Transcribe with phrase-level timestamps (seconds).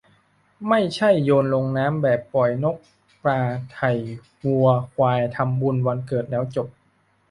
[0.69, 2.75] ไม่ใช่โยนลงน้ำแบบปล่อยนก
[3.23, 3.39] ปลา
[3.71, 3.91] ไถ่
[4.43, 6.67] วัวควายทำบุญวันเกิดแล้วจบ